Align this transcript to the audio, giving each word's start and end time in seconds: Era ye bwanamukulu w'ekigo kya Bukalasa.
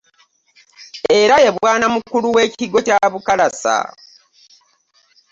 Era 1.19 1.35
ye 1.43 1.49
bwanamukulu 1.57 2.27
w'ekigo 2.35 2.79
kya 2.87 2.99
Bukalasa. 3.11 3.77